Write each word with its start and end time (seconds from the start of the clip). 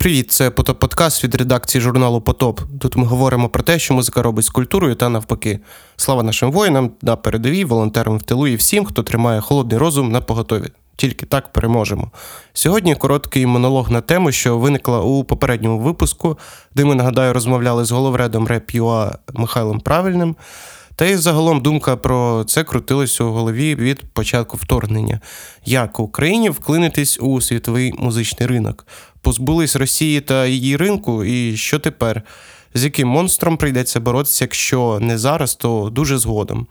Привіт, 0.00 0.30
це 0.30 0.50
Потоп 0.50 0.78
Подкаст 0.78 1.24
від 1.24 1.34
редакції 1.34 1.82
журналу 1.82 2.20
Потоп. 2.20 2.60
Тут 2.80 2.96
ми 2.96 3.04
говоримо 3.06 3.48
про 3.48 3.62
те, 3.62 3.78
що 3.78 3.94
музика 3.94 4.22
робить 4.22 4.44
з 4.44 4.48
культурою 4.48 4.94
та 4.94 5.08
навпаки. 5.08 5.60
Слава 5.96 6.22
нашим 6.22 6.52
воїнам 6.52 6.90
на 7.02 7.16
передовій, 7.16 7.64
волонтерам 7.64 8.18
в 8.18 8.22
тилу 8.22 8.46
і 8.46 8.56
всім, 8.56 8.84
хто 8.84 9.02
тримає 9.02 9.40
холодний 9.40 9.78
розум 9.78 10.12
на 10.12 10.20
поготові. 10.20 10.64
Тільки 10.96 11.26
так 11.26 11.52
переможемо. 11.52 12.10
Сьогодні 12.52 12.94
короткий 12.94 13.46
монолог 13.46 13.90
на 13.90 14.00
тему, 14.00 14.32
що 14.32 14.58
виникла 14.58 15.00
у 15.00 15.24
попередньому 15.24 15.78
випуску, 15.78 16.38
де 16.74 16.84
ми 16.84 16.94
нагадаю 16.94 17.32
розмовляли 17.32 17.84
з 17.84 17.90
головредом 17.90 18.46
Реп.ЮА 18.46 19.18
Михайлом 19.34 19.80
Правильним. 19.80 20.36
Та 21.00 21.06
й 21.06 21.16
загалом 21.16 21.60
думка 21.60 21.96
про 21.96 22.44
це 22.44 22.64
крутилась 22.64 23.20
у 23.20 23.32
голові 23.32 23.74
від 23.74 24.12
початку 24.12 24.56
вторгнення. 24.56 25.20
Як 25.64 26.00
Україні 26.00 26.50
вклинитись 26.50 27.18
у 27.20 27.40
світовий 27.40 27.92
музичний 27.98 28.48
ринок? 28.48 28.86
Позбулись 29.20 29.76
Росії 29.76 30.20
та 30.20 30.46
її 30.46 30.76
ринку, 30.76 31.24
і 31.24 31.56
що 31.56 31.78
тепер? 31.78 32.22
З 32.74 32.84
яким 32.84 33.08
монстром 33.08 33.56
прийдеться 33.56 34.00
боротися, 34.00 34.44
якщо 34.44 34.98
не 35.00 35.18
зараз, 35.18 35.54
то 35.54 35.90
дуже 35.92 36.18
згодом. 36.18 36.66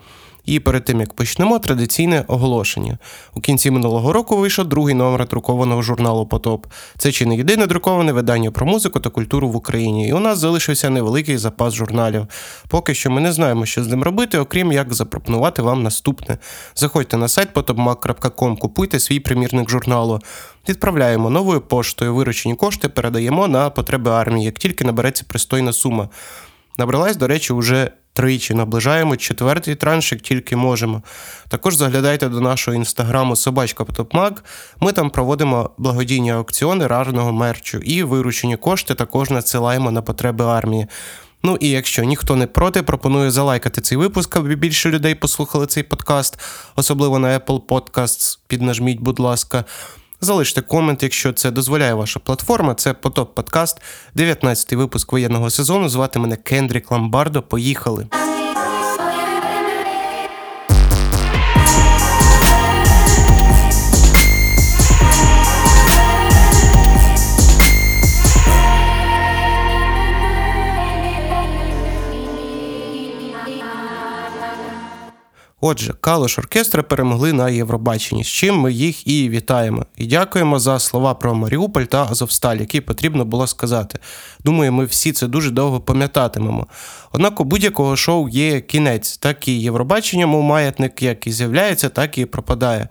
І 0.45 0.59
перед 0.59 0.85
тим 0.85 0.99
як 0.99 1.13
почнемо, 1.13 1.59
традиційне 1.59 2.23
оголошення. 2.27 2.97
У 3.35 3.41
кінці 3.41 3.71
минулого 3.71 4.13
року 4.13 4.37
вийшов 4.37 4.65
другий 4.65 4.95
номер 4.95 5.27
друкованого 5.27 5.81
журналу 5.81 6.25
Потоп. 6.25 6.65
Це 6.97 7.11
чи 7.11 7.25
не 7.25 7.35
єдине 7.35 7.67
друковане 7.67 8.11
видання 8.11 8.51
про 8.51 8.65
музику 8.65 8.99
та 8.99 9.09
культуру 9.09 9.49
в 9.49 9.55
Україні. 9.55 10.07
І 10.07 10.13
у 10.13 10.19
нас 10.19 10.39
залишився 10.39 10.89
невеликий 10.89 11.37
запас 11.37 11.73
журналів. 11.73 12.27
Поки 12.67 12.93
що 12.93 13.11
ми 13.11 13.21
не 13.21 13.31
знаємо, 13.31 13.65
що 13.65 13.83
з 13.83 13.87
ним 13.87 14.03
робити, 14.03 14.39
окрім 14.39 14.71
як 14.71 14.93
запропонувати 14.93 15.61
вам 15.61 15.83
наступне. 15.83 16.37
Заходьте 16.75 17.17
на 17.17 17.27
сайт 17.27 17.53
potopmag.com, 17.53 18.57
купуйте 18.57 18.99
свій 18.99 19.19
примірник 19.19 19.69
журналу. 19.69 20.19
Відправляємо 20.69 21.29
новою 21.29 21.61
поштою, 21.61 22.15
виручені 22.15 22.55
кошти 22.55 22.89
передаємо 22.89 23.47
на 23.47 23.69
потреби 23.69 24.11
армії, 24.11 24.45
як 24.45 24.55
тільки 24.55 24.83
набереться 24.83 25.25
пристойна 25.27 25.73
сума. 25.73 26.09
Набралась, 26.79 27.17
до 27.17 27.27
речі, 27.27 27.53
уже 27.53 27.91
тричі. 28.13 28.53
Наближаємо 28.53 29.17
четвертий 29.17 29.75
транш, 29.75 30.11
як 30.11 30.21
тільки 30.21 30.55
можемо. 30.55 31.03
Також 31.47 31.75
заглядайте 31.75 32.29
до 32.29 32.41
нашого 32.41 32.77
інстаграму 32.77 33.35
Собачка 33.35 33.85
Потопмаг. 33.85 34.31
Ми 34.79 34.91
там 34.91 35.09
проводимо 35.09 35.69
благодійні 35.77 36.31
аукціони 36.31 36.87
рарного 36.87 37.31
мерчу 37.31 37.77
і 37.77 38.03
виручені 38.03 38.57
кошти 38.57 38.95
також 38.95 39.29
надсилаємо 39.29 39.91
на 39.91 40.01
потреби 40.01 40.45
армії. 40.45 40.87
Ну 41.43 41.57
і 41.59 41.69
якщо 41.69 42.03
ніхто 42.03 42.35
не 42.35 42.47
проти, 42.47 42.83
пропоную 42.83 43.31
залайкати 43.31 43.81
цей 43.81 43.97
випуск, 43.97 44.35
аби 44.35 44.55
більше 44.55 44.89
людей 44.89 45.15
послухали 45.15 45.67
цей 45.67 45.83
подкаст, 45.83 46.39
особливо 46.75 47.19
на 47.19 47.39
Apple 47.39 47.61
Podcasts. 47.61 48.39
Піднажміть, 48.47 48.99
будь 48.99 49.19
ласка. 49.19 49.65
Залиште 50.21 50.61
комент, 50.61 51.03
якщо 51.03 51.33
це 51.33 51.51
дозволяє 51.51 51.93
ваша 51.93 52.19
платформа. 52.19 52.75
Це 52.75 52.93
Потоп 52.93 53.35
Подкаст, 53.35 53.81
19-й 54.15 54.75
випуск 54.75 55.11
воєнного 55.11 55.49
сезону. 55.49 55.89
Звати 55.89 56.19
мене 56.19 56.35
Кендрік 56.35 56.91
Ламбардо. 56.91 57.41
Поїхали. 57.41 58.07
Отже, 75.61 75.93
Калош 76.01 76.39
оркестра 76.39 76.83
перемогли 76.83 77.33
на 77.33 77.49
Євробаченні, 77.49 78.23
з 78.23 78.27
чим 78.27 78.59
ми 78.59 78.73
їх 78.73 79.07
і 79.07 79.29
вітаємо. 79.29 79.85
І 79.97 80.05
дякуємо 80.05 80.59
за 80.59 80.79
слова 80.79 81.13
про 81.13 81.35
Маріуполь 81.35 81.83
та 81.83 82.07
Азовсталь, 82.11 82.57
які 82.57 82.81
потрібно 82.81 83.25
було 83.25 83.47
сказати. 83.47 83.99
Думаю, 84.45 84.73
ми 84.73 84.85
всі 84.85 85.11
це 85.11 85.27
дуже 85.27 85.51
довго 85.51 85.79
пам'ятатимемо. 85.79 86.67
Однак 87.11 87.39
у 87.39 87.43
будь-якого 87.43 87.95
шоу 87.95 88.29
є 88.29 88.61
кінець, 88.61 89.17
так 89.17 89.47
і 89.47 89.61
Євробачення, 89.61 90.27
мов 90.27 90.43
маятник, 90.43 91.03
як 91.03 91.27
і 91.27 91.31
з'являється, 91.31 91.89
так 91.89 92.17
і 92.17 92.25
пропадає. 92.25 92.87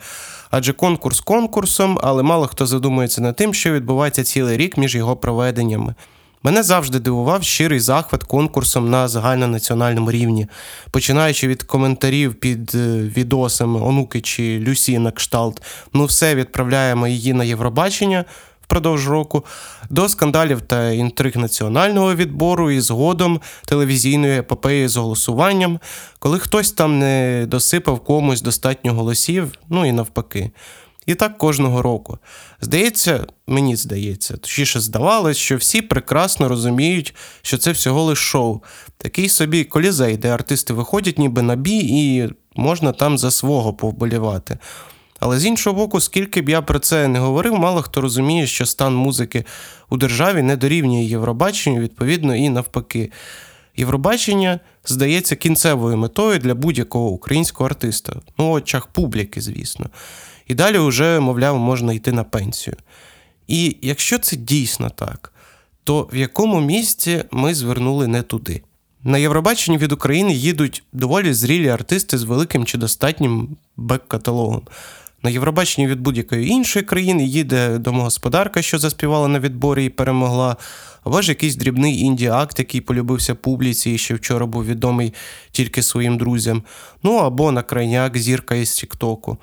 Адже 0.51 0.73
конкурс 0.73 1.21
конкурсом, 1.21 1.99
але 2.03 2.23
мало 2.23 2.47
хто 2.47 2.67
задумується 2.67 3.21
над 3.21 3.37
тим, 3.37 3.55
що 3.55 3.73
відбувається 3.73 4.25
цілий 4.25 4.57
рік 4.57 4.77
між 4.77 4.95
його 4.95 5.17
проведеннями. 5.17 5.95
Мене 6.43 6.63
завжди 6.63 6.99
дивував 6.99 7.43
щирий 7.43 7.81
захват 7.81 8.23
конкурсом 8.23 8.91
на 8.91 9.09
загальнонаціональному 9.09 10.11
рівні, 10.11 10.47
починаючи 10.91 11.49
від 11.49 11.63
коментарів 11.63 12.35
під 12.35 12.75
е, 12.75 12.99
відосами 13.17 13.81
онуки 13.81 14.21
чи 14.21 14.59
Люсі 14.59 14.99
на 14.99 15.11
кшталт, 15.11 15.63
ну 15.95 16.05
все 16.05 16.35
відправляємо 16.35 17.09
її 17.09 17.33
на 17.33 17.45
Євробачення 17.45 18.25
впродовж 18.69 19.09
року, 19.09 19.45
до 19.91 20.09
скандалів 20.09 20.61
та 20.61 20.91
інтриг 20.91 21.37
національного 21.37 22.15
відбору 22.15 22.71
і 22.71 22.81
згодом 22.81 23.41
телевізійної 23.67 24.39
епопеї 24.39 24.89
з 24.89 24.97
голосуванням, 24.97 25.81
коли 26.19 26.39
хтось 26.39 26.73
там 26.73 26.99
не 26.99 27.45
досипав 27.49 28.01
комусь 28.01 28.43
достатньо 28.43 28.95
голосів, 28.95 29.53
ну 29.69 29.87
і 29.87 29.93
навпаки. 29.93 30.51
І 31.09 31.15
так 31.15 31.39
кожного 31.39 31.83
року. 31.83 32.19
Здається, 32.61 33.27
мені 33.47 33.77
здається, 33.77 34.37
точніше 34.37 34.81
здавалось, 34.81 35.37
що 35.37 35.57
всі 35.57 35.83
прекрасно 35.83 36.49
розуміють, 36.49 37.15
що 37.43 37.59
це 37.59 37.73
всього 37.73 38.03
лиш 38.03 38.19
шоу. 38.19 38.61
Такий 38.99 39.29
собі 39.29 39.65
колізей, 39.65 40.17
де 40.17 40.31
артисти 40.31 40.73
виходять 40.73 41.19
ніби 41.19 41.43
на 41.43 41.57
бій, 41.57 41.79
і 41.79 42.29
можна 42.57 42.93
там 42.93 43.19
за 43.19 43.31
свого 43.31 43.75
повболівати. 43.75 44.59
Але 45.21 45.39
з 45.39 45.47
іншого 45.47 45.77
боку, 45.77 46.01
скільки 46.01 46.43
б 46.43 46.49
я 46.49 46.63
про 46.63 46.79
це 46.79 47.09
не 47.09 47.19
говорив, 47.19 47.55
мало 47.59 47.83
хто 47.83 48.01
розуміє, 48.01 48.47
що 48.47 48.67
стан 48.67 48.95
музики 48.95 49.45
у 49.91 49.97
державі 49.97 50.43
не 50.43 50.57
дорівнює 50.57 51.05
Євробаченню, 51.05 51.81
відповідно, 51.81 52.37
і 52.37 52.49
навпаки. 52.49 53.11
Євробачення 53.77 54.61
здається 54.85 55.37
кінцевою 55.37 55.97
метою 55.97 56.39
для 56.39 56.55
будь-якого 56.55 57.09
українського 57.09 57.69
артиста, 57.69 58.21
ну, 58.39 58.51
очах 58.51 58.87
публіки, 58.87 59.41
звісно. 59.41 59.87
І 60.49 60.55
далі 60.55 60.79
вже, 60.79 61.21
мовляв, 61.21 61.59
можна 61.59 61.93
йти 61.93 62.13
на 62.13 62.25
пенсію. 62.25 62.77
І 63.49 63.77
якщо 63.83 64.19
це 64.19 64.37
дійсно 64.37 64.91
так, 64.91 65.33
то 65.85 66.09
в 66.13 66.17
якому 66.17 66.61
місці 66.61 67.25
ми 67.31 67.55
звернули 67.55 68.07
не 68.07 68.23
туди? 68.23 68.63
На 69.05 69.19
Євробаченні 69.19 69.79
від 69.79 69.93
України 69.93 70.33
їдуть 70.33 70.83
доволі 70.93 71.33
зрілі 71.33 71.69
артисти 71.69 72.19
з 72.19 72.23
великим 72.23 72.65
чи 72.65 72.79
достатнім 72.79 73.57
бек-каталогом. 73.77 74.63
На 75.23 75.31
Євробаченні 75.31 75.89
від 75.89 76.01
будь-якої 76.01 76.49
іншої 76.49 76.85
країни 76.85 77.25
їде 77.25 77.79
домогосподарка, 77.79 78.63
що 78.63 78.79
заспівала 78.79 79.29
на 79.29 79.41
відборі 79.41 79.85
і 79.85 79.89
перемогла, 79.89 80.57
або 81.05 81.23
ж 81.23 81.29
якийсь 81.29 81.57
дрібний 81.57 82.01
інді-акт, 82.01 82.59
який 82.59 82.81
полюбився 82.81 83.35
публіці 83.35 83.91
і 83.91 83.99
ще 83.99 84.15
вчора 84.15 84.47
був 84.47 84.65
відомий 84.65 85.15
тільки 85.51 85.83
своїм 85.83 86.19
друзям. 86.19 86.63
Ну 87.03 87.17
або 87.17 87.53
на 87.53 87.63
крайняк 87.63 88.19
зірка 88.19 88.55
із 88.55 88.73
Тіктоку. 88.73 89.39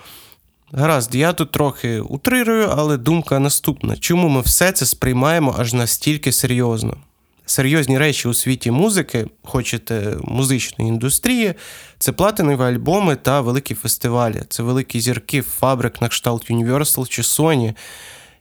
Гаразд, 0.72 1.16
я 1.16 1.34
тут 1.34 1.52
трохи 1.52 2.00
утрирую, 2.00 2.70
але 2.78 2.98
думка 2.98 3.40
наступна: 3.40 3.98
чому 3.98 4.30
ми 4.30 4.42
все 4.42 4.72
це 4.72 4.86
сприймаємо 4.86 5.56
аж 5.60 5.74
настільки 5.74 6.32
серйозно? 6.32 6.98
Серйозні 7.46 7.98
речі 7.98 8.28
у 8.28 8.34
світі 8.34 8.72
музики, 8.72 9.28
хочете 9.44 10.18
музичної 10.24 10.90
індустрії, 10.90 11.54
це 12.00 12.12
платинові 12.12 12.62
альбоми 12.62 13.16
та 13.16 13.42
великі 13.42 13.76
фестивалі, 13.76 14.42
це 14.50 14.64
великі 14.64 15.00
зірки 15.00 15.42
фабрик 15.42 16.02
на 16.02 16.08
кшталт 16.08 16.52
Universal 16.52 17.08
чи 17.08 17.22
Sony. 17.22 17.76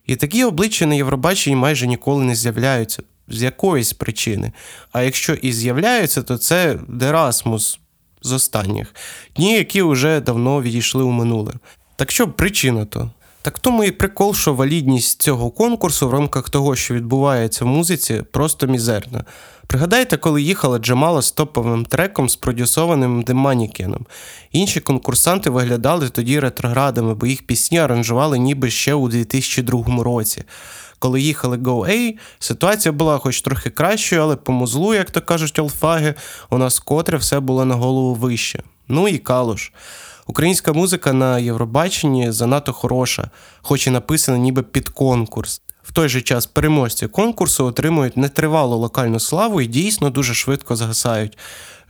І 0.07 0.17
такі 0.17 0.45
обличчя 0.45 0.87
на 0.87 0.95
Євробаченні 0.95 1.57
майже 1.57 1.87
ніколи 1.87 2.25
не 2.25 2.35
з'являються 2.35 3.03
з 3.29 3.43
якоїсь 3.43 3.93
причини. 3.93 4.53
А 4.93 5.03
якщо 5.03 5.35
і 5.35 5.53
з'являються, 5.53 6.23
то 6.23 6.39
це 6.39 6.79
Дерасмус 6.89 7.79
з 8.23 8.33
останніх, 8.33 8.95
дні, 9.37 9.55
які 9.55 9.83
вже 9.83 10.21
давно 10.21 10.63
відійшли 10.63 11.05
у 11.05 11.11
минуле. 11.11 11.53
Так 11.97 12.11
що 12.11 12.29
причина 12.29 12.85
то? 12.85 13.11
Так 13.43 13.59
тому 13.59 13.85
і 13.85 13.91
прикол, 13.91 14.35
що 14.35 14.55
валідність 14.55 15.23
цього 15.23 15.51
конкурсу 15.51 16.09
в 16.09 16.13
рамках 16.13 16.51
того, 16.51 16.77
що 16.77 16.95
відбувається 16.95 17.65
в 17.65 17.69
музиці, 17.69 18.23
просто 18.31 18.67
мізерна. 18.67 19.25
Пригадайте, 19.67 20.17
коли 20.17 20.43
їхала 20.43 20.79
Джамала 20.79 21.23
з 21.23 21.33
топовим 21.33 21.85
треком, 21.85 22.29
спродюсованим 22.29 23.23
Деманікеном. 23.23 24.07
Інші 24.53 24.81
конкурсанти 24.81 25.51
виглядали 25.51 26.09
тоді 26.09 26.41
ретроградами, 26.41 27.15
бо 27.15 27.27
їх 27.27 27.47
пісні 27.47 27.79
аранжували 27.79 28.39
ніби 28.39 28.71
ще 28.71 28.95
у 28.95 29.09
2002 29.09 30.03
році. 30.03 30.45
Коли 30.99 31.21
їхали 31.21 31.57
Go 31.57 31.91
A, 31.91 32.15
ситуація 32.39 32.93
була 32.93 33.19
хоч 33.19 33.41
трохи 33.41 33.71
кращою, 33.71 34.23
але 34.23 34.37
по 34.37 34.53
музлу, 34.53 34.95
як 34.95 35.11
то 35.11 35.21
кажуть, 35.21 35.59
олфаги, 35.59 36.15
у 36.51 36.59
нас 36.59 36.79
котре 36.79 37.19
все 37.19 37.41
було 37.41 37.65
на 37.65 37.75
голову 37.75 38.15
вище. 38.15 38.63
Ну 38.89 39.09
і 39.09 39.19
калуш. 39.19 39.73
Українська 40.27 40.73
музика 40.73 41.13
на 41.13 41.39
Євробаченні 41.39 42.33
занадто 42.33 42.73
хороша, 42.73 43.31
хоч 43.63 43.87
і 43.87 43.91
написана 43.91 44.39
ніби 44.39 44.63
під 44.63 44.89
конкурс. 44.89 45.63
В 45.83 45.93
той 45.93 46.09
же 46.09 46.23
час 46.23 46.47
переможці 46.47 47.07
конкурсу 47.07 47.65
отримують 47.65 48.17
нетривалу 48.17 48.77
локальну 48.77 49.21
славу 49.21 49.61
і 49.61 49.67
дійсно 49.67 50.11
дуже 50.11 50.35
швидко 50.35 50.77
згасають. 50.77 51.39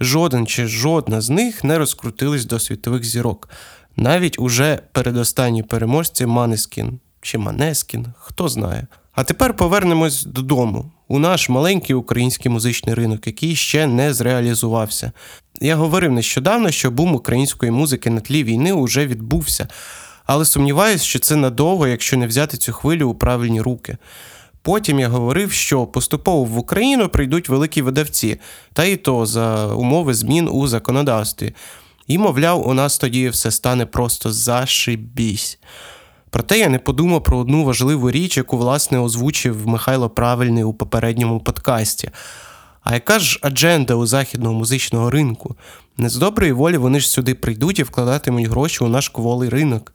Жоден 0.01 0.47
чи 0.47 0.67
жодна 0.67 1.21
з 1.21 1.31
них 1.31 1.65
не 1.65 1.79
розкрутились 1.79 2.45
до 2.45 2.61
світових 2.61 3.05
зірок. 3.05 3.49
Навіть 3.97 4.39
уже 4.39 4.79
передостанні 4.93 5.63
переможці 5.63 6.27
Манескін 6.27 7.01
чи 7.21 7.39
Манескін, 7.39 8.07
хто 8.19 8.49
знає. 8.49 8.87
А 9.13 9.25
тепер 9.25 9.57
повернемось 9.57 10.25
додому, 10.25 10.91
у 11.09 11.19
наш 11.19 11.49
маленький 11.49 11.97
український 11.97 12.51
музичний 12.51 12.95
ринок, 12.95 13.27
який 13.27 13.57
ще 13.57 13.87
не 13.87 14.15
зреалізувався. 14.15 15.13
Я 15.61 15.77
говорив 15.77 16.13
нещодавно, 16.13 16.71
що 16.71 16.91
бум 16.91 17.15
української 17.15 17.73
музики 17.73 18.11
на 18.11 18.21
тлі 18.21 18.45
війни 18.45 18.73
вже 18.73 19.07
відбувся, 19.07 19.69
але 20.27 20.45
сумніваюся, 20.45 21.05
що 21.05 21.19
це 21.19 21.37
надовго, 21.37 21.87
якщо 21.87 22.17
не 22.17 22.27
взяти 22.27 22.57
цю 22.57 22.73
хвилю 22.73 23.09
у 23.09 23.15
правильні 23.15 23.61
руки. 23.61 23.97
Потім 24.63 25.01
я 25.01 25.09
говорив, 25.09 25.53
що 25.53 25.87
поступово 25.87 26.45
в 26.45 26.59
Україну 26.59 27.09
прийдуть 27.09 27.49
великі 27.49 27.83
видавці, 27.83 28.41
та 28.73 28.85
й 28.85 28.97
то 28.97 29.27
за 29.27 29.67
умови 29.67 30.15
змін 30.15 30.49
у 30.49 30.67
законодавстві. 30.67 31.55
І, 32.07 32.19
мовляв, 32.19 32.69
у 32.69 32.75
нас 32.75 32.99
тоді 32.99 33.29
все 33.29 33.51
стане 33.51 33.87
просто 33.87 34.33
зашибісь. 34.33 35.59
Проте 36.35 36.59
я 36.59 36.69
не 36.69 36.79
подумав 36.79 37.23
про 37.23 37.39
одну 37.39 37.65
важливу 37.65 38.11
річ, 38.11 38.37
яку, 38.37 38.59
власне, 38.59 38.99
озвучив 38.99 39.67
Михайло 39.67 40.11
Правильний 40.11 40.65
у 40.65 40.73
попередньому 40.73 41.41
подкасті. 41.41 42.11
А 42.83 42.95
яка 42.95 43.19
ж 43.19 43.39
адженда 43.43 43.95
у 43.95 44.07
західного 44.07 44.55
музичного 44.55 45.11
ринку? 45.11 45.57
Не 45.97 46.09
з 46.09 46.17
доброї 46.17 46.53
волі 46.53 46.77
вони 46.77 47.01
ж 47.01 47.09
сюди 47.09 47.35
прийдуть 47.35 47.79
і 47.79 47.83
вкладатимуть 47.83 48.47
гроші 48.47 48.85
у 48.85 48.89
наш 48.89 49.09
кволий 49.09 49.49
ринок. 49.49 49.95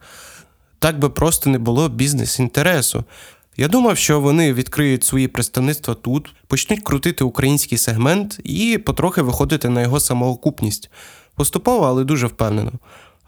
Так 0.78 0.98
би 0.98 1.08
просто 1.10 1.50
не 1.50 1.58
було 1.58 1.88
бізнес-інтересу. 1.88 3.04
Я 3.56 3.68
думав, 3.68 3.98
що 3.98 4.20
вони 4.20 4.52
відкриють 4.52 5.04
свої 5.04 5.28
представництва 5.28 5.94
тут, 5.94 6.34
почнуть 6.46 6.82
крутити 6.82 7.24
український 7.24 7.78
сегмент 7.78 8.40
і 8.44 8.78
потрохи 8.78 9.22
виходити 9.22 9.68
на 9.68 9.82
його 9.82 10.00
самоокупність. 10.00 10.90
Поступово, 11.34 11.86
але 11.86 12.04
дуже 12.04 12.26
впевнено. 12.26 12.72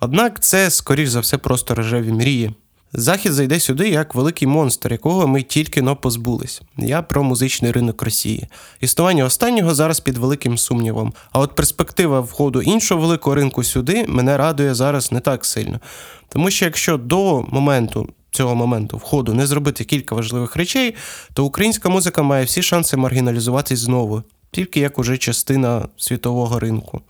Однак 0.01 0.41
це, 0.41 0.71
скоріш 0.71 1.09
за 1.09 1.21
все, 1.21 1.39
просто 1.39 1.75
рожеві 1.75 2.13
мрії. 2.13 2.55
Захід 2.95 3.33
зайде 3.33 3.61
сюди 3.61 3.89
як 3.89 4.15
великий 4.15 4.49
монстр, 4.49 4.93
якого 4.93 5.27
ми 5.27 5.43
тільки 5.43 5.83
но 5.83 5.97
позбулись. 5.97 6.63
Я 6.77 7.03
про 7.03 7.23
музичний 7.23 7.73
ринок 7.73 8.03
Росії. 8.03 8.47
Існування 8.81 9.25
останнього 9.25 9.75
зараз 9.75 10.01
під 10.01 10.19
великим 10.19 10.59
сумнівом. 10.59 11.13
А 11.33 11.39
от 11.41 11.55
перспектива 11.55 12.21
входу 12.21 12.63
іншого 12.63 13.01
великого 13.01 13.37
ринку 13.37 13.65
сюди 13.65 14.05
мене 14.09 14.37
радує 14.37 14.75
зараз 14.75 15.13
не 15.13 15.21
так 15.21 15.45
сильно. 15.45 15.81
Тому 16.29 16.51
що 16.51 16.65
якщо 16.65 16.97
до 16.97 17.43
моменту. 17.43 18.09
Цього 18.35 18.55
моменту 18.55 18.97
входу 18.97 19.35
не 19.35 19.47
зробити 19.47 19.85
кілька 19.85 20.15
важливих 20.15 20.57
речей, 20.57 20.95
то 21.33 21.45
українська 21.45 21.89
музика 21.89 22.23
має 22.23 22.45
всі 22.45 22.63
шанси 22.63 22.97
маргіналізуватись 22.97 23.79
знову, 23.79 24.23
тільки 24.51 24.81
як 24.81 24.99
уже 24.99 25.19
частина 25.19 25.89
світового 25.97 26.59
ринку. 26.59 27.01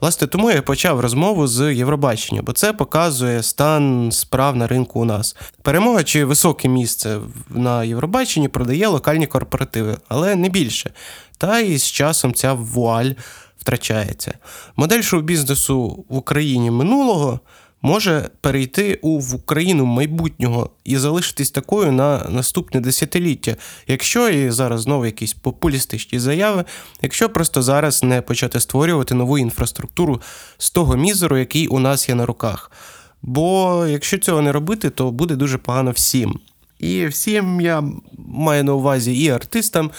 Власне, 0.00 0.26
тому 0.26 0.50
я 0.50 0.62
почав 0.62 1.00
розмову 1.00 1.46
з 1.46 1.74
Євробачення, 1.74 2.42
бо 2.42 2.52
це 2.52 2.72
показує 2.72 3.42
стан 3.42 4.12
справ 4.12 4.56
на 4.56 4.66
ринку 4.66 5.00
у 5.00 5.04
нас. 5.04 5.36
Перемога 5.62 6.04
чи 6.04 6.24
високе 6.24 6.68
місце 6.68 7.18
на 7.50 7.84
Євробаченні 7.84 8.48
продає 8.48 8.86
локальні 8.86 9.26
корпоративи, 9.26 9.96
але 10.08 10.36
не 10.36 10.48
більше. 10.48 10.90
Та 11.38 11.60
і 11.60 11.78
з 11.78 11.84
часом 11.86 12.34
ця 12.34 12.52
вуаль 12.52 13.10
втрачається. 13.58 14.34
Модель 14.76 15.02
шоу-бізнесу 15.02 16.04
в 16.08 16.16
Україні 16.16 16.70
минулого 16.70 17.40
може 17.82 18.30
перейти 18.40 18.98
у 19.02 19.18
в 19.18 19.34
Україну 19.34 19.84
майбутнього 19.84 20.70
і 20.84 20.96
залишитись 20.96 21.50
такою 21.50 21.92
на 21.92 22.26
наступне 22.28 22.80
десятиліття, 22.80 23.56
якщо 23.86 24.28
і 24.28 24.50
зараз 24.50 24.80
знову 24.80 25.06
якісь 25.06 25.32
популістичні 25.32 26.18
заяви, 26.18 26.64
якщо 27.02 27.28
просто 27.28 27.62
зараз 27.62 28.02
не 28.02 28.22
почати 28.22 28.60
створювати 28.60 29.14
нову 29.14 29.38
інфраструктуру 29.38 30.20
з 30.58 30.70
того 30.70 30.96
мізеру, 30.96 31.38
який 31.38 31.66
у 31.66 31.78
нас 31.78 32.08
є 32.08 32.14
на 32.14 32.26
руках. 32.26 32.72
Бо 33.22 33.86
якщо 33.88 34.18
цього 34.18 34.42
не 34.42 34.52
робити, 34.52 34.90
то 34.90 35.10
буде 35.10 35.36
дуже 35.36 35.58
погано 35.58 35.90
всім. 35.90 36.40
І 36.78 37.06
всім 37.06 37.60
я 37.60 37.84
маю 38.18 38.64
на 38.64 38.74
увазі 38.74 39.22
і 39.22 39.28
артистам, 39.28 39.90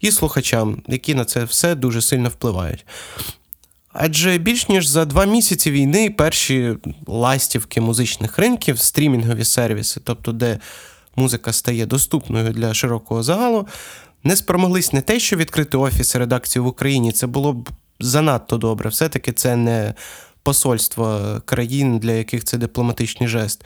і 0.00 0.10
слухачам, 0.10 0.82
які 0.88 1.14
на 1.14 1.24
це 1.24 1.44
все 1.44 1.74
дуже 1.74 2.02
сильно 2.02 2.28
впливають. 2.28 2.86
Адже 3.98 4.38
більш 4.38 4.68
ніж 4.68 4.86
за 4.86 5.04
два 5.04 5.24
місяці 5.24 5.70
війни 5.70 6.10
перші 6.10 6.76
ластівки 7.06 7.80
музичних 7.80 8.38
ринків, 8.38 8.78
стрімінгові 8.78 9.44
сервіси, 9.44 10.00
тобто 10.04 10.32
де 10.32 10.58
музика 11.16 11.52
стає 11.52 11.86
доступною 11.86 12.52
для 12.52 12.74
широкого 12.74 13.22
загалу, 13.22 13.66
не 14.24 14.36
спромоглись 14.36 14.92
не 14.92 15.00
те, 15.00 15.20
що 15.20 15.36
відкрити 15.36 15.76
офіси 15.76 16.18
редакції 16.18 16.62
в 16.62 16.66
Україні, 16.66 17.12
це 17.12 17.26
було 17.26 17.52
б 17.52 17.68
занадто 18.00 18.58
добре. 18.58 18.90
Все-таки 18.90 19.32
це 19.32 19.56
не 19.56 19.94
посольство 20.42 21.20
країн, 21.44 21.98
для 21.98 22.12
яких 22.12 22.44
це 22.44 22.58
дипломатичний 22.58 23.28
жест. 23.28 23.64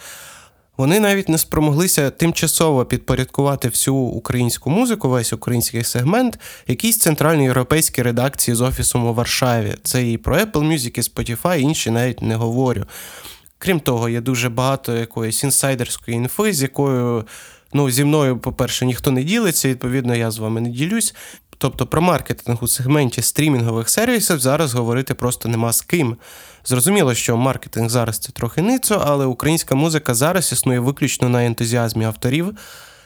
Вони 0.80 1.00
навіть 1.00 1.28
не 1.28 1.38
спромоглися 1.38 2.10
тимчасово 2.10 2.84
підпорядкувати 2.84 3.68
всю 3.68 3.96
українську 3.96 4.70
музику, 4.70 5.08
весь 5.08 5.32
український 5.32 5.84
сегмент, 5.84 6.38
якійсь 6.66 6.98
центральній 6.98 7.44
європейській 7.44 8.02
редакції 8.02 8.54
з 8.54 8.60
офісом 8.60 9.06
у 9.06 9.14
Варшаві. 9.14 9.74
Це 9.82 10.10
і 10.10 10.18
про 10.18 10.36
Apple 10.36 10.52
Music, 10.52 10.98
і 10.98 11.00
Spotify, 11.00 11.58
інші 11.58 11.90
навіть 11.90 12.22
не 12.22 12.34
говорю. 12.34 12.84
Крім 13.58 13.80
того, 13.80 14.08
є 14.08 14.20
дуже 14.20 14.48
багато 14.48 14.96
якоїсь 14.96 15.44
інсайдерської 15.44 16.16
інфи, 16.16 16.52
з 16.52 16.62
якою 16.62 17.26
ну, 17.72 17.90
зі 17.90 18.04
мною, 18.04 18.38
по-перше, 18.38 18.86
ніхто 18.86 19.10
не 19.10 19.24
ділиться, 19.24 19.68
відповідно, 19.68 20.16
я 20.16 20.30
з 20.30 20.38
вами 20.38 20.60
не 20.60 20.68
ділюсь. 20.68 21.14
Тобто 21.60 21.86
про 21.86 22.02
маркетинг 22.02 22.58
у 22.60 22.68
сегменті 22.68 23.22
стрімінгових 23.22 23.88
сервісів 23.88 24.40
зараз 24.40 24.74
говорити 24.74 25.14
просто 25.14 25.48
нема 25.48 25.72
з 25.72 25.82
ким. 25.82 26.16
Зрозуміло, 26.64 27.14
що 27.14 27.36
маркетинг 27.36 27.88
зараз 27.88 28.18
це 28.18 28.32
трохи 28.32 28.62
ницо, 28.62 29.02
але 29.06 29.26
українська 29.26 29.74
музика 29.74 30.14
зараз 30.14 30.52
існує 30.52 30.80
виключно 30.80 31.28
на 31.28 31.44
ентузіазмі 31.44 32.04
авторів 32.04 32.56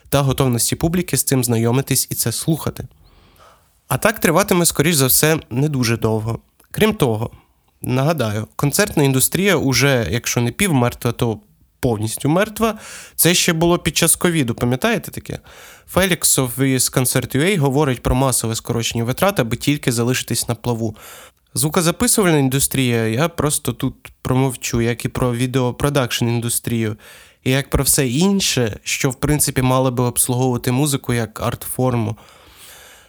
та 0.09 0.21
готовності 0.21 0.77
публіки 0.77 1.17
з 1.17 1.25
цим 1.25 1.45
знайомитись 1.45 2.09
і 2.11 2.15
це 2.15 2.33
слухати. 2.33 2.87
А 3.89 3.97
так 3.99 4.19
триватиме, 4.19 4.67
скоріш 4.67 4.95
за 4.95 5.07
все, 5.07 5.39
не 5.51 5.69
дуже 5.69 5.97
довго. 5.97 6.39
Крім 6.71 6.95
того, 6.95 7.31
нагадаю, 7.83 8.49
концертна 8.57 9.03
індустрія 9.03 9.57
уже, 9.57 10.09
якщо 10.11 10.41
не 10.41 10.51
півмертва, 10.51 11.13
то 11.13 11.39
повністю 11.85 12.29
мертва. 12.29 12.79
Це 13.17 13.35
ще 13.35 13.53
було 13.53 13.79
під 13.79 13.97
час 13.97 14.17
ковіду, 14.17 14.55
пам'ятаєте 14.55 15.11
таке? 15.11 15.39
Феліксов 15.89 16.61
із 16.61 16.93
Concert.ua 16.93 17.59
говорить 17.59 18.03
про 18.03 18.15
масове 18.15 18.55
скорочення 18.55 19.05
витрат, 19.05 19.41
аби 19.41 19.57
тільки 19.57 19.93
залишитись 19.93 20.49
на 20.49 20.55
плаву. 20.55 20.97
Звукозаписувальна 21.55 22.39
індустрія, 22.39 23.07
я 23.07 23.29
просто 23.29 23.73
тут 23.73 23.95
промовчу, 24.23 24.81
як 24.81 25.05
і 25.05 25.09
про 25.09 25.35
відеопродакшн 25.35 26.25
індустрію, 26.25 26.97
і 27.45 27.51
як 27.51 27.71
про 27.71 27.85
все 27.85 28.09
інше, 28.09 28.79
що 28.83 29.11
в 29.11 29.15
принципі 29.15 29.63
мало 29.63 29.91
би 29.91 30.05
обслуговувати 30.05 30.73
музику 30.73 31.15
як 31.15 31.41
арт-форму. 31.41 32.17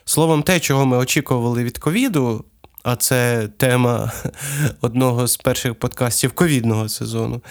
Словом, 0.05 0.43
те, 0.43 0.59
чого 0.59 0.85
ми 0.85 0.97
очікували 0.97 1.63
від 1.63 1.77
ковіду, 1.77 2.45
а 2.83 2.95
це 2.95 3.47
тема 3.57 4.11
одного 4.81 5.27
з 5.27 5.37
перших 5.37 5.75
подкастів 5.75 6.31
ковідного 6.31 6.89
сезону. 6.89 7.41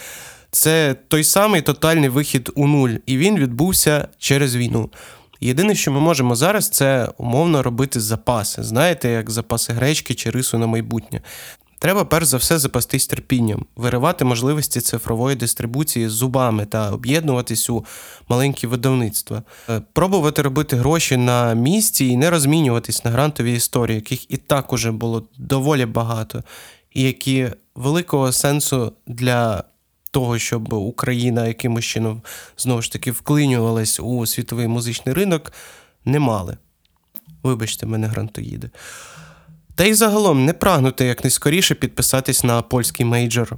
Це 0.54 0.96
той 1.08 1.25
самий 1.25 1.62
тотальний 1.62 2.08
вихід 2.08 2.50
у 2.54 2.66
нуль, 2.66 2.90
і 3.06 3.16
він 3.16 3.38
відбувся 3.38 4.08
через 4.18 4.56
війну. 4.56 4.90
Єдине, 5.40 5.75
що 5.75 5.92
ми 5.92 6.00
можемо 6.00 6.37
зараз, 6.37 6.68
це 6.68 7.08
умовно 7.18 7.62
робити 7.62 8.00
запаси. 8.00 8.62
Знаєте, 8.62 9.08
як 9.08 9.30
запаси 9.30 9.73
гречки 9.73 10.14
чи 10.14 10.30
рису 10.30 10.58
на 10.58 10.66
майбутнє. 10.66 11.20
Треба 11.78 12.04
перш 12.04 12.26
за 12.26 12.37
все 12.37 12.58
запастись 12.58 13.06
терпінням, 13.06 13.66
виривати 13.76 14.25
можливості 14.25 14.80
цифрової 14.80 15.37
дистрибуції 15.37 16.08
зубами 16.08 16.64
та 16.64 16.90
об'єднуватись 16.90 17.70
у 17.70 17.84
маленькі 18.28 18.66
видавництва, 18.66 19.42
е, 19.68 19.82
пробувати 19.92 20.42
робити 20.42 20.76
гроші 20.76 21.16
на 21.16 21.54
місці 21.54 22.04
і 22.06 22.16
не 22.16 22.30
розмінюватись 22.30 23.04
на 23.04 23.11
грантові 23.11 23.52
історії, 23.52 23.94
яких 23.94 24.30
і 24.30 24.37
так 24.37 24.73
уже 24.73 24.92
було 24.92 25.23
доволі 25.38 25.87
багато, 25.87 26.44
і 26.92 27.02
які 27.02 27.49
великого 27.75 28.32
сенсу 28.32 28.92
для 29.06 29.64
того, 30.14 30.38
щоб 30.38 30.73
Україна 30.73 31.47
якимось 31.47 31.85
чином 31.85 32.23
знову 32.56 32.83
ж 32.83 32.92
таки 32.92 33.11
вклинювалась 33.11 34.00
у 34.00 34.26
світовий 34.26 34.68
музичний 34.68 35.14
ринок, 35.14 35.52
не 36.04 36.18
мали. 36.18 36.56
Вибачте, 37.42 37.87
мене 37.87 38.06
грантоїди. 38.06 38.71
Та 39.75 39.85
й 39.85 39.94
загалом 39.94 40.44
не 40.44 40.52
прагнути 40.52 41.04
якнайскоріше 41.04 41.75
підписатись 41.75 42.44
на 42.44 42.62
польський 42.62 43.06
мейджор. 43.06 43.56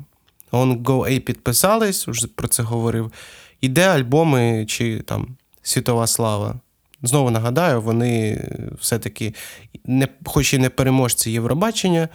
On 0.53 0.83
Go 0.83 1.13
A 1.13 1.21
підписались, 1.21 2.09
вже 2.09 2.27
про 2.27 2.49
це 2.49 2.63
говорив. 2.63 3.13
Іде 3.61 3.89
альбоми 3.89 4.67
чи 4.69 5.01
там 5.01 5.37
Світова 5.63 6.07
слава. 6.07 6.61
Знову 7.03 7.31
нагадаю, 7.31 7.83
вони 7.83 8.45
все-таки, 8.81 9.35
не, 9.85 10.09
хоч 10.25 10.55
і 10.55 10.59
не 10.59 10.71
переможці 10.71 11.31
Євробачення, 11.31 12.09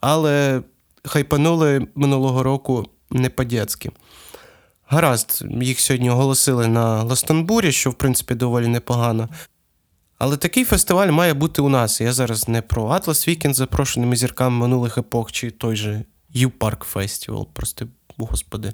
але 0.00 0.62
хайпанули 1.04 1.86
минулого 1.94 2.42
року 2.42 2.86
не 3.10 3.30
по-дєцьки. 3.30 3.90
Гаразд, 4.86 5.44
їх 5.60 5.80
сьогодні 5.80 6.10
оголосили 6.10 6.68
на 6.68 7.02
Ластонбурі, 7.02 7.72
що 7.72 7.90
в 7.90 7.94
принципі 7.94 8.34
доволі 8.34 8.66
непогано. 8.66 9.28
Але 10.18 10.36
такий 10.36 10.64
фестиваль 10.64 11.08
має 11.08 11.34
бути 11.34 11.62
у 11.62 11.68
нас. 11.68 12.00
Я 12.00 12.12
зараз 12.12 12.48
не 12.48 12.62
про 12.62 12.84
Atlas 12.84 13.28
Weekend 13.28 13.54
з 13.54 13.56
запрошеними 13.56 14.16
зірками 14.16 14.58
минулих 14.58 14.98
епох, 14.98 15.32
чи 15.32 15.50
той 15.50 15.76
же 15.76 16.04
U-Park 16.34 16.94
Festival, 16.94 17.46
прости, 17.52 17.86
господи. 18.16 18.72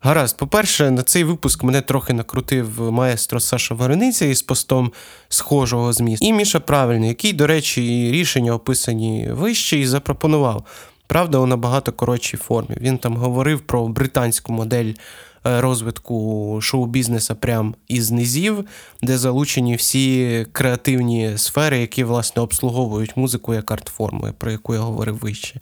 Гаразд, 0.00 0.36
по-перше, 0.36 0.90
на 0.90 1.02
цей 1.02 1.24
випуск 1.24 1.62
мене 1.62 1.80
трохи 1.80 2.12
накрутив 2.12 2.92
маестро 2.92 3.40
Саша 3.40 3.74
Варениця 3.74 4.24
із 4.24 4.42
постом 4.42 4.92
схожого 5.28 5.92
змісту. 5.92 6.26
І 6.26 6.32
Міша 6.32 6.60
правильний, 6.60 7.08
який, 7.08 7.32
до 7.32 7.46
речі, 7.46 8.10
рішення 8.12 8.54
описані 8.54 9.28
вище 9.32 9.78
і 9.78 9.86
запропонував. 9.86 10.64
Правда, 11.06 11.38
у 11.38 11.46
набагато 11.46 11.92
коротшій 11.92 12.36
формі. 12.36 12.76
Він 12.80 12.98
там 12.98 13.16
говорив 13.16 13.60
про 13.60 13.88
британську 13.88 14.52
модель 14.52 14.92
е, 15.46 15.60
розвитку 15.60 16.58
шоу-бізнеса 16.62 17.34
прямо 17.34 17.74
із 17.88 18.10
низів, 18.10 18.64
де 19.02 19.18
залучені 19.18 19.76
всі 19.76 20.46
креативні 20.52 21.38
сфери, 21.38 21.78
які, 21.78 22.04
власне, 22.04 22.42
обслуговують 22.42 23.16
музику 23.16 23.54
як 23.54 23.70
арт-форму, 23.70 24.32
про 24.38 24.50
яку 24.50 24.74
я 24.74 24.80
говорив 24.80 25.18
вище. 25.18 25.60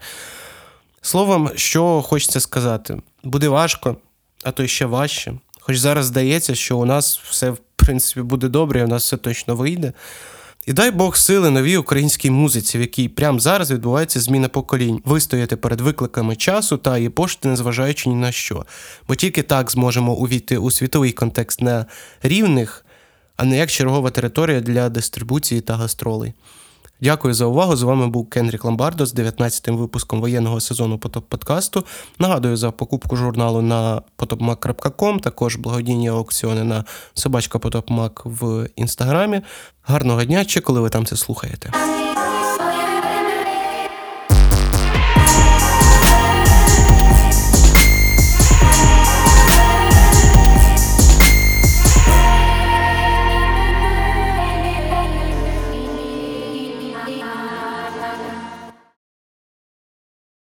Словом, 1.03 1.51
що 1.55 2.03
хочеться 2.03 2.41
сказати, 2.41 3.03
буде 3.25 3.49
важко, 3.49 3.97
а 4.43 4.51
то 4.51 4.67
ще 4.67 4.87
важче. 4.87 5.33
Хоч 5.61 5.77
зараз 5.77 6.07
здається, 6.07 6.55
що 6.55 6.79
у 6.79 6.85
нас 6.85 7.19
все, 7.19 7.51
в 7.51 7.59
принципі, 7.77 8.23
буде 8.23 8.49
добре, 8.49 8.81
і 8.81 8.85
у 8.85 8.87
нас 8.87 9.05
все 9.05 9.17
точно 9.17 9.57
вийде. 9.57 9.93
І 10.67 10.73
дай 10.73 10.91
Бог 10.91 11.17
сили 11.17 11.51
новій 11.51 11.77
українській 11.77 12.31
музиці, 12.31 12.79
в 12.79 12.81
якій 12.81 13.09
прямо 13.09 13.41
зараз 13.41 13.71
відбувається 13.71 14.21
зміна 14.21 14.49
поколінь, 14.49 15.03
вистояти 15.05 15.57
перед 15.57 15.81
викликами 15.81 16.37
часу 16.37 16.77
та 16.77 16.97
її 16.97 17.09
пошти, 17.09 17.49
незважаючи 17.49 18.09
ні 18.09 18.15
на 18.15 18.33
що. 18.33 18.67
Бо 19.09 19.15
тільки 19.15 19.43
так 19.43 19.71
зможемо 19.71 20.15
увійти 20.15 20.59
у 20.59 20.71
світовий 20.71 21.13
контекст 21.13 21.63
на 21.63 21.87
рівних, 22.23 22.85
а 23.37 23.45
не 23.45 23.57
як 23.59 23.71
чергова 23.71 24.11
територія 24.11 24.61
для 24.61 24.89
дистрибуції 24.89 25.61
та 25.61 25.77
гастролей. 25.77 26.33
Дякую 27.03 27.35
за 27.35 27.45
увагу. 27.45 27.77
З 27.77 27.83
вами 27.83 28.07
був 28.07 28.29
Кенрік 28.31 28.65
Ламбардо 28.65 29.07
з 29.07 29.15
19-тим 29.15 29.77
випуском 29.77 30.21
воєнного 30.21 30.61
сезону 30.61 30.99
Потоп 30.99 31.29
подкасту. 31.29 31.85
Нагадую 32.19 32.57
за 32.57 32.71
покупку 32.71 33.17
журналу 33.17 33.63
на 33.63 34.03
potopmac.com, 34.19 35.21
також 35.21 35.57
благодійні 35.57 36.09
аукціони 36.09 36.65
на 36.65 36.85
собачка 37.15 37.59
Потопмак 37.59 38.23
в 38.25 38.69
інстаграмі. 38.77 39.41
Гарного 39.83 40.25
дня 40.25 40.45
чи 40.45 40.61
коли 40.61 40.81
ви 40.81 40.91
там 40.91 41.07
це 41.07 41.17
слухаєте. 41.17 41.73